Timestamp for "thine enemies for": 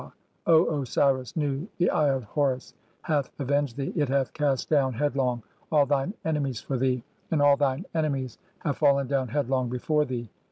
5.85-6.75